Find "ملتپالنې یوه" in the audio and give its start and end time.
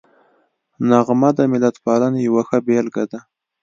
1.53-2.43